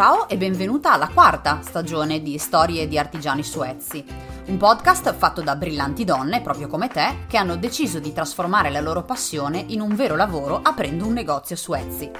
[0.00, 4.02] Ciao e benvenuta alla quarta stagione di Storie di artigiani suezzi,
[4.46, 8.80] un podcast fatto da brillanti donne, proprio come te, che hanno deciso di trasformare la
[8.80, 12.10] loro passione in un vero lavoro aprendo un negozio Suezzi.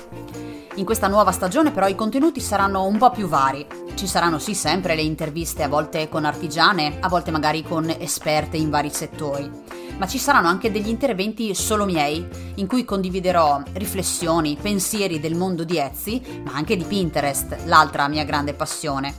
[0.74, 3.66] In questa nuova stagione però i contenuti saranno un po' più vari.
[3.94, 8.58] Ci saranno sì sempre le interviste, a volte con artigiane, a volte magari con esperte
[8.58, 14.56] in vari settori ma ci saranno anche degli interventi solo miei, in cui condividerò riflessioni,
[14.60, 19.14] pensieri del mondo di Etsy, ma anche di Pinterest, l'altra mia grande passione,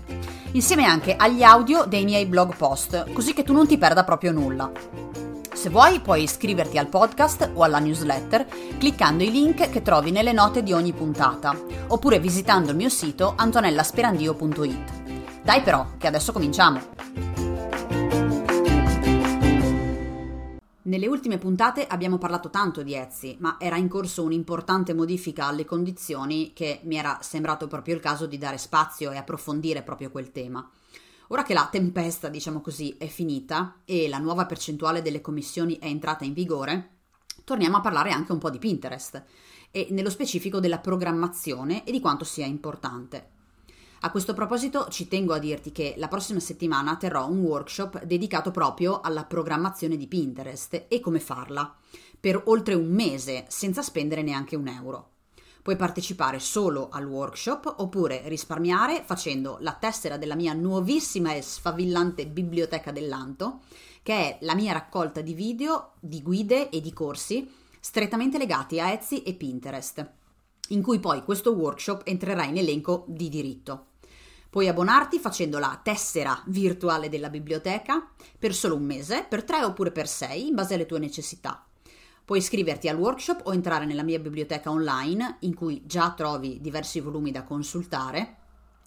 [0.54, 4.32] insieme anche agli audio dei miei blog post, così che tu non ti perda proprio
[4.32, 4.72] nulla.
[5.54, 8.48] Se vuoi puoi iscriverti al podcast o alla newsletter
[8.80, 11.56] cliccando i link che trovi nelle note di ogni puntata,
[11.90, 15.44] oppure visitando il mio sito antonellasperandio.it.
[15.44, 17.31] Dai però, che adesso cominciamo!
[20.92, 25.64] Nelle ultime puntate abbiamo parlato tanto di Etsy, ma era in corso un'importante modifica alle
[25.64, 30.34] condizioni che mi era sembrato proprio il caso di dare spazio e approfondire proprio quel
[30.34, 30.70] tema.
[31.30, 35.86] Ora che la tempesta, diciamo così, è finita e la nuova percentuale delle commissioni è
[35.86, 36.98] entrata in vigore,
[37.46, 39.24] torniamo a parlare anche un po' di Pinterest
[39.72, 43.40] e nello specifico della programmazione e di quanto sia importante.
[44.04, 48.50] A questo proposito ci tengo a dirti che la prossima settimana terrò un workshop dedicato
[48.50, 51.72] proprio alla programmazione di Pinterest e come farla,
[52.20, 55.10] per oltre un mese senza spendere neanche un euro.
[55.62, 62.26] Puoi partecipare solo al workshop oppure risparmiare facendo la tessera della mia nuovissima e sfavillante
[62.26, 63.60] biblioteca dell'Anto,
[64.02, 67.48] che è la mia raccolta di video, di guide e di corsi
[67.80, 70.10] strettamente legati a Etsy e Pinterest,
[70.70, 73.90] in cui poi questo workshop entrerà in elenco di diritto.
[74.52, 78.06] Puoi abbonarti facendo la tessera virtuale della biblioteca
[78.38, 81.66] per solo un mese, per tre oppure per sei, in base alle tue necessità.
[82.26, 87.00] Puoi iscriverti al workshop o entrare nella mia biblioteca online, in cui già trovi diversi
[87.00, 88.40] volumi da consultare,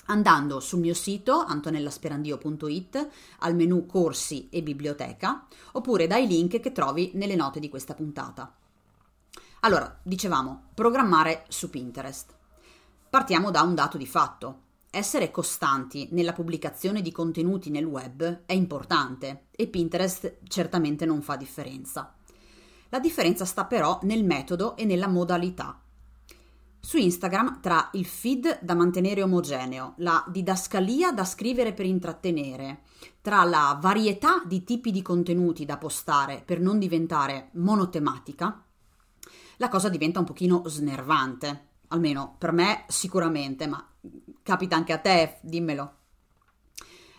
[0.04, 3.08] andando sul mio sito antonellasperandio.it
[3.38, 8.54] al menu corsi e biblioteca, oppure dai link che trovi nelle note di questa puntata.
[9.60, 12.34] Allora, dicevamo, programmare su Pinterest.
[13.08, 14.63] Partiamo da un dato di fatto.
[14.96, 21.34] Essere costanti nella pubblicazione di contenuti nel web è importante e Pinterest certamente non fa
[21.34, 22.14] differenza.
[22.90, 25.82] La differenza sta però nel metodo e nella modalità.
[26.78, 32.82] Su Instagram, tra il feed da mantenere omogeneo, la didascalia da scrivere per intrattenere,
[33.20, 38.64] tra la varietà di tipi di contenuti da postare per non diventare monotematica,
[39.56, 41.70] la cosa diventa un pochino snervante.
[41.88, 43.84] Almeno per me sicuramente, ma
[44.44, 45.94] capita anche a te, dimmelo.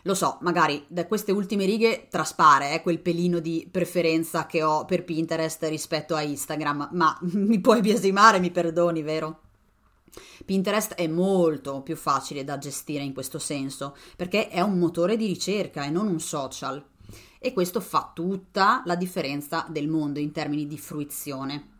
[0.03, 4.85] Lo so, magari da queste ultime righe traspare eh, quel pelino di preferenza che ho
[4.85, 9.39] per Pinterest rispetto a Instagram, ma mi puoi biasimare, mi perdoni, vero?
[10.45, 15.25] Pinterest è molto più facile da gestire in questo senso, perché è un motore di
[15.25, 16.85] ricerca e non un social.
[17.39, 21.74] E questo fa tutta la differenza del mondo in termini di fruizione.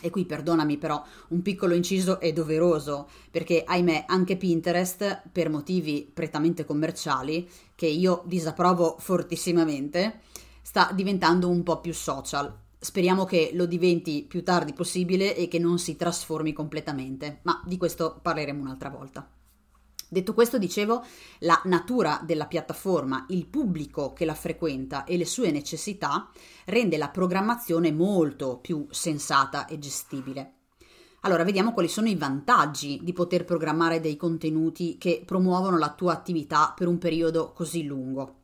[0.00, 6.08] E qui perdonami però un piccolo inciso è doveroso perché ahimè anche Pinterest per motivi
[6.12, 10.20] prettamente commerciali che io disapprovo fortissimamente
[10.62, 12.54] sta diventando un po' più social.
[12.78, 17.76] Speriamo che lo diventi più tardi possibile e che non si trasformi completamente, ma di
[17.76, 19.37] questo parleremo un'altra volta.
[20.10, 21.04] Detto questo, dicevo,
[21.40, 26.30] la natura della piattaforma, il pubblico che la frequenta e le sue necessità
[26.64, 30.52] rende la programmazione molto più sensata e gestibile.
[31.22, 36.12] Allora, vediamo quali sono i vantaggi di poter programmare dei contenuti che promuovono la tua
[36.12, 38.36] attività per un periodo così lungo.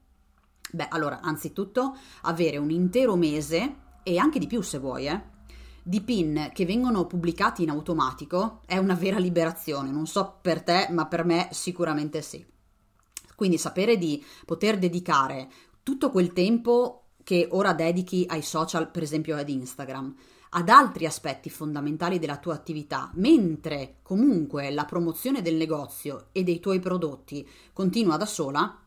[0.71, 5.23] Beh, allora, anzitutto, avere un intero mese e anche di più se vuoi, eh,
[5.87, 9.91] di pin che vengono pubblicati in automatico è una vera liberazione.
[9.91, 12.45] Non so per te, ma per me sicuramente sì.
[13.37, 15.49] Quindi sapere di poter dedicare
[15.83, 20.15] tutto quel tempo che ora dedichi ai social, per esempio ad Instagram,
[20.50, 26.61] ad altri aspetti fondamentali della tua attività, mentre comunque la promozione del negozio e dei
[26.61, 28.81] tuoi prodotti continua da sola,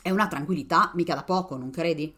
[0.00, 2.14] è una tranquillità mica da poco, non credi?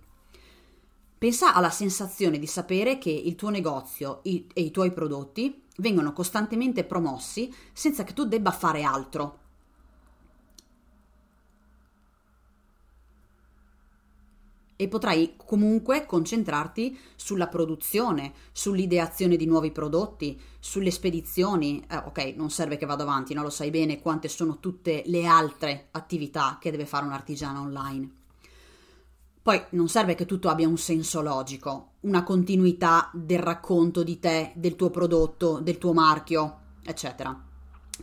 [1.20, 6.82] Pensa alla sensazione di sapere che il tuo negozio e i tuoi prodotti vengono costantemente
[6.82, 9.38] promossi senza che tu debba fare altro.
[14.76, 21.84] E potrai comunque concentrarti sulla produzione, sull'ideazione di nuovi prodotti, sulle spedizioni.
[21.86, 23.42] Eh, ok, non serve che vado avanti, no?
[23.42, 28.19] lo sai bene quante sono tutte le altre attività che deve fare un artigiano online.
[29.42, 34.52] Poi non serve che tutto abbia un senso logico, una continuità del racconto di te,
[34.54, 37.38] del tuo prodotto, del tuo marchio, eccetera.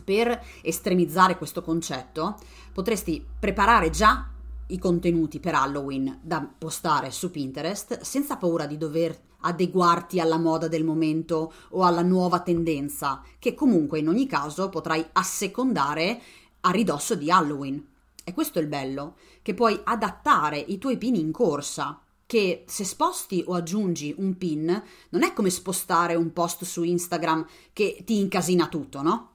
[0.02, 2.36] Per estremizzare questo concetto,
[2.72, 4.28] potresti preparare già
[4.66, 10.66] i contenuti per Halloween da postare su Pinterest senza paura di dover adeguarti alla moda
[10.66, 16.20] del momento o alla nuova tendenza, che comunque in ogni caso potrai assecondare
[16.60, 17.86] a ridosso di Halloween.
[18.28, 22.84] E questo è il bello, che puoi adattare i tuoi pin in corsa, che se
[22.84, 28.18] sposti o aggiungi un pin non è come spostare un post su Instagram che ti
[28.18, 29.30] incasina tutto, no?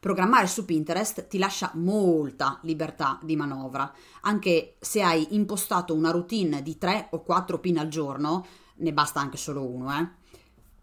[0.00, 6.64] Programmare su Pinterest ti lascia molta libertà di manovra, anche se hai impostato una routine
[6.64, 8.44] di 3 o 4 pin al giorno,
[8.78, 10.08] ne basta anche solo uno, eh.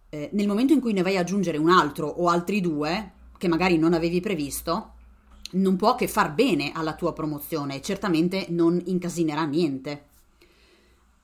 [0.08, 3.50] Eh, nel momento in cui ne vai ad aggiungere un altro o altri due, che
[3.50, 4.94] magari non avevi previsto,
[5.52, 10.06] non può che far bene alla tua promozione e certamente non incasinerà niente.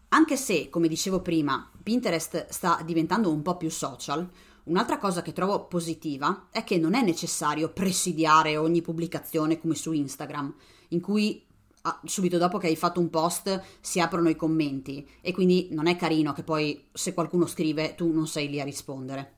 [0.10, 4.30] Anche se, come dicevo prima, Pinterest sta diventando un po' più social,
[4.68, 9.94] Un'altra cosa che trovo positiva è che non è necessario presidiare ogni pubblicazione come su
[9.94, 10.54] Instagram,
[10.90, 11.42] in cui
[11.84, 15.88] ah, subito dopo che hai fatto un post si aprono i commenti e quindi non
[15.88, 19.37] è carino che poi se qualcuno scrive tu non sei lì a rispondere.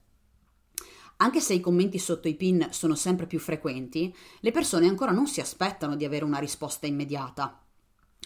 [1.22, 5.28] Anche se i commenti sotto i pin sono sempre più frequenti, le persone ancora non
[5.28, 7.62] si aspettano di avere una risposta immediata.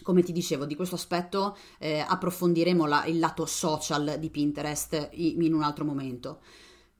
[0.02, 5.52] Come ti dicevo, di questo aspetto eh, approfondiremo la, il lato social di Pinterest in
[5.52, 6.40] un altro momento.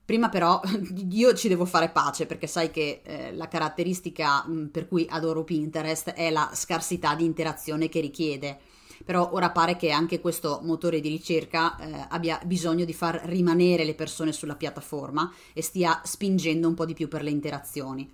[0.05, 0.61] Prima però
[1.11, 5.45] io ci devo fare pace perché sai che eh, la caratteristica mh, per cui adoro
[5.45, 8.59] Pinterest è la scarsità di interazione che richiede.
[9.05, 13.85] Però ora pare che anche questo motore di ricerca eh, abbia bisogno di far rimanere
[13.85, 18.11] le persone sulla piattaforma e stia spingendo un po' di più per le interazioni.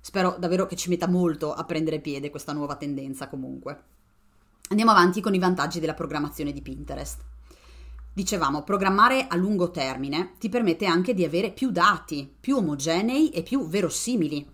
[0.00, 3.82] Spero davvero che ci metta molto a prendere piede questa nuova tendenza comunque.
[4.68, 7.20] Andiamo avanti con i vantaggi della programmazione di Pinterest.
[8.12, 13.42] Dicevamo, programmare a lungo termine ti permette anche di avere più dati, più omogenei e
[13.42, 14.46] più verosimili.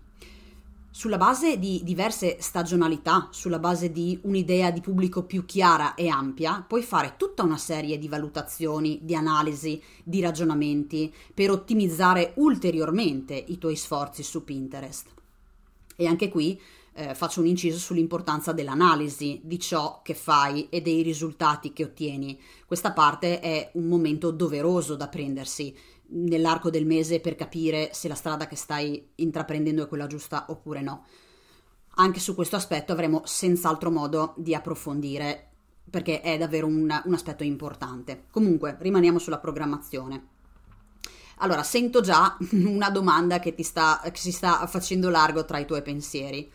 [0.97, 6.65] Sulla base di diverse stagionalità, sulla base di un'idea di pubblico più chiara e ampia,
[6.67, 13.59] puoi fare tutta una serie di valutazioni, di analisi, di ragionamenti per ottimizzare ulteriormente i
[13.59, 15.09] tuoi sforzi su Pinterest.
[15.95, 16.59] E anche qui
[16.93, 22.39] eh, faccio un inciso sull'importanza dell'analisi di ciò che fai e dei risultati che ottieni.
[22.65, 25.75] Questa parte è un momento doveroso da prendersi
[26.09, 30.81] nell'arco del mese per capire se la strada che stai intraprendendo è quella giusta oppure
[30.81, 31.05] no.
[31.99, 35.49] Anche su questo aspetto avremo senz'altro modo di approfondire
[35.89, 38.25] perché è davvero un, un aspetto importante.
[38.29, 40.27] Comunque, rimaniamo sulla programmazione.
[41.37, 45.65] Allora, sento già una domanda che, ti sta, che si sta facendo largo tra i
[45.65, 46.51] tuoi pensieri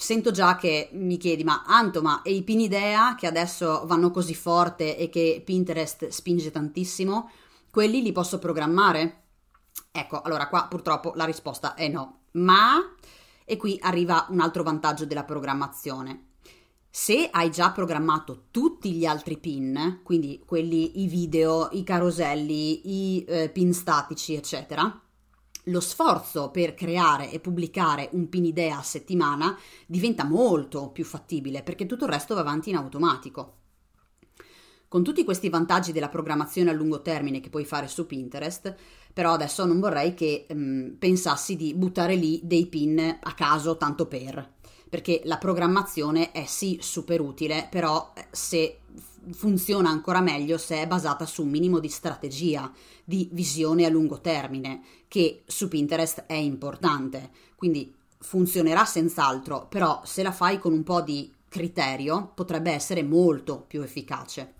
[0.00, 4.34] sento già che mi chiedi, ma Anto, e i pin idea che adesso vanno così
[4.34, 7.30] forte e che Pinterest spinge tantissimo,
[7.70, 9.22] quelli li posso programmare?
[9.92, 12.22] Ecco, allora qua purtroppo la risposta è no.
[12.32, 12.78] Ma,
[13.44, 16.26] e qui arriva un altro vantaggio della programmazione.
[16.92, 23.24] Se hai già programmato tutti gli altri pin, quindi quelli, i video, i caroselli, i
[23.28, 25.00] eh, pin statici, eccetera,
[25.64, 29.56] lo sforzo per creare e pubblicare un pin idea a settimana
[29.86, 33.58] diventa molto più fattibile perché tutto il resto va avanti in automatico.
[34.90, 38.74] Con tutti questi vantaggi della programmazione a lungo termine che puoi fare su Pinterest,
[39.12, 44.06] però adesso non vorrei che um, pensassi di buttare lì dei pin a caso tanto
[44.06, 44.54] per,
[44.88, 48.80] perché la programmazione è sì super utile, però eh, se
[49.30, 52.68] funziona ancora meglio se è basata su un minimo di strategia,
[53.04, 57.30] di visione a lungo termine, che su Pinterest è importante.
[57.54, 63.60] Quindi funzionerà senz'altro, però se la fai con un po' di criterio potrebbe essere molto
[63.68, 64.58] più efficace.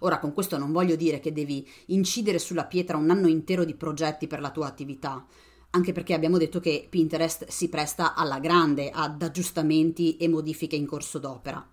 [0.00, 3.74] Ora, con questo non voglio dire che devi incidere sulla pietra un anno intero di
[3.74, 5.24] progetti per la tua attività,
[5.70, 10.86] anche perché abbiamo detto che Pinterest si presta alla grande ad aggiustamenti e modifiche in
[10.86, 11.66] corso d'opera.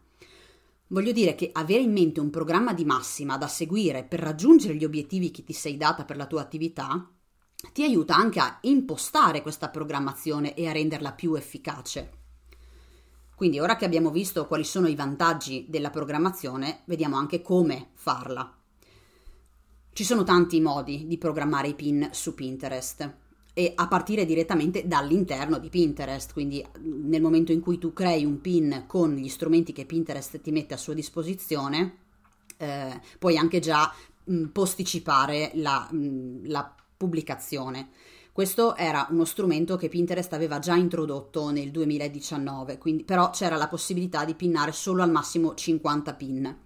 [0.88, 4.84] Voglio dire che avere in mente un programma di massima da seguire per raggiungere gli
[4.84, 7.10] obiettivi che ti sei data per la tua attività
[7.72, 12.23] ti aiuta anche a impostare questa programmazione e a renderla più efficace.
[13.36, 18.58] Quindi ora che abbiamo visto quali sono i vantaggi della programmazione, vediamo anche come farla.
[19.92, 23.14] Ci sono tanti modi di programmare i pin su Pinterest
[23.54, 28.42] e a partire direttamente dall'interno di Pinterest, quindi nel momento in cui tu crei un
[28.42, 31.98] pin con gli strumenti che Pinterest ti mette a sua disposizione,
[32.58, 37.90] eh, puoi anche già mh, posticipare la, mh, la pubblicazione.
[38.34, 43.68] Questo era uno strumento che Pinterest aveva già introdotto nel 2019, quindi, però c'era la
[43.68, 46.58] possibilità di pinnare solo al massimo 50 pin.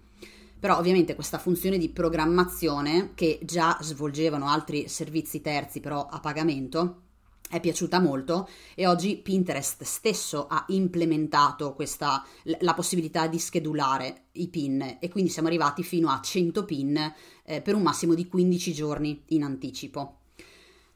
[0.58, 7.02] Però ovviamente questa funzione di programmazione che già svolgevano altri servizi terzi però a pagamento
[7.50, 12.24] è piaciuta molto e oggi Pinterest stesso ha implementato questa,
[12.60, 17.60] la possibilità di schedulare i pin e quindi siamo arrivati fino a 100 pin eh,
[17.60, 20.17] per un massimo di 15 giorni in anticipo.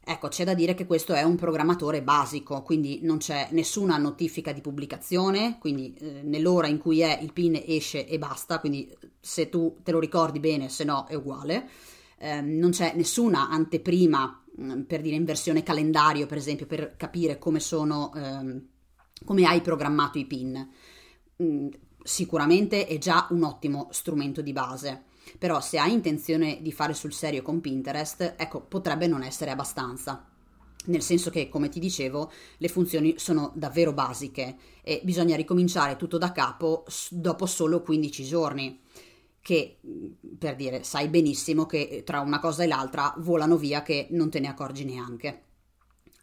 [0.05, 4.53] Ecco, c'è da dire che questo è un programmatore basico, quindi non c'è nessuna notifica
[4.53, 9.49] di pubblicazione, quindi eh, nell'ora in cui è il pin esce e basta, quindi se
[9.49, 11.69] tu te lo ricordi bene, se no è uguale.
[12.19, 17.39] Eh, non c'è nessuna anteprima Mm, per dire in versione calendario, per esempio, per capire
[17.39, 18.67] come sono, ehm,
[19.25, 20.69] come hai programmato i pin.
[21.43, 21.69] Mm,
[22.03, 25.05] sicuramente è già un ottimo strumento di base,
[25.39, 30.27] però se hai intenzione di fare sul serio con Pinterest, ecco, potrebbe non essere abbastanza.
[30.85, 36.19] Nel senso che, come ti dicevo, le funzioni sono davvero basiche e bisogna ricominciare tutto
[36.19, 38.81] da capo dopo solo 15 giorni
[39.43, 39.81] che
[40.39, 44.39] per dire sai benissimo che tra una cosa e l'altra volano via che non te
[44.39, 45.43] ne accorgi neanche.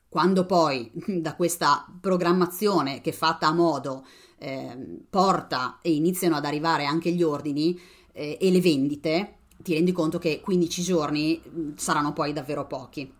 [0.07, 0.89] Quando poi
[1.19, 4.05] da questa programmazione che fatta a modo
[4.37, 7.79] eh, porta e iniziano ad arrivare anche gli ordini
[8.13, 11.41] eh, e le vendite, ti rendi conto che 15 giorni
[11.75, 13.13] saranno poi davvero pochi.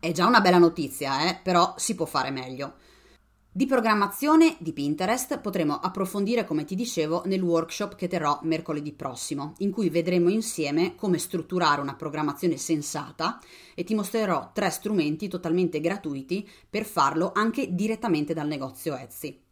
[0.00, 1.40] È già una bella notizia, eh?
[1.42, 2.74] però si può fare meglio.
[3.50, 9.54] Di programmazione di Pinterest potremo approfondire, come ti dicevo, nel workshop che terrò mercoledì prossimo,
[9.58, 13.40] in cui vedremo insieme come strutturare una programmazione sensata
[13.74, 19.47] e ti mostrerò tre strumenti totalmente gratuiti per farlo anche direttamente dal negozio Etsy.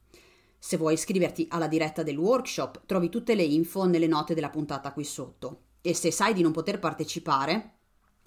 [0.59, 4.93] Se vuoi iscriverti alla diretta del workshop, trovi tutte le info nelle note della puntata
[4.93, 5.61] qui sotto.
[5.81, 7.77] E se sai di non poter partecipare,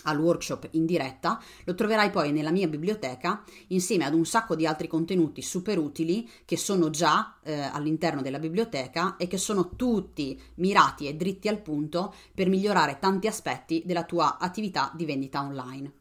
[0.03, 4.65] al workshop in diretta, lo troverai poi nella mia biblioteca insieme ad un sacco di
[4.65, 10.39] altri contenuti super utili che sono già eh, all'interno della biblioteca e che sono tutti
[10.55, 15.91] mirati e dritti al punto per migliorare tanti aspetti della tua attività di vendita online.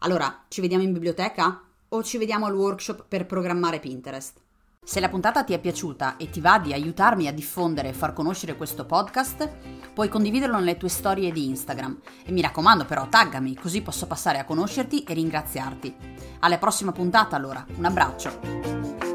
[0.00, 4.40] Allora, ci vediamo in biblioteca o ci vediamo al workshop per programmare Pinterest?
[4.82, 8.12] Se la puntata ti è piaciuta e ti va di aiutarmi a diffondere e far
[8.12, 9.48] conoscere questo podcast,
[9.92, 12.00] puoi condividerlo nelle tue storie di Instagram.
[12.24, 15.94] E mi raccomando però, taggami, così posso passare a conoscerti e ringraziarti.
[16.40, 19.09] Alla prossima puntata allora, un abbraccio!